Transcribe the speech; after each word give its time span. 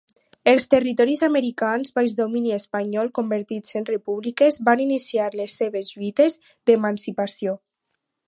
Els 0.51 0.63
territoris 0.69 1.19
americans 1.27 1.91
baix 1.99 2.15
domini 2.21 2.55
espanyol, 2.55 3.11
convertits 3.19 3.77
en 3.81 3.85
Repúbliques, 3.91 4.59
van 4.69 4.83
iniciar 4.87 5.29
les 5.41 5.59
seves 5.63 5.95
lluites 5.99 6.39
d'emancipació. 6.71 7.55